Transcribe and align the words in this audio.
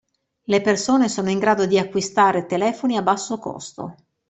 Le 0.45 0.61
persone 0.61 1.07
sono 1.09 1.29
in 1.29 1.37
grado 1.37 1.67
di 1.67 1.77
acquistare 1.77 2.47
telefoni 2.47 2.97
a 2.97 3.03
basso 3.03 3.37
costo. 3.37 3.95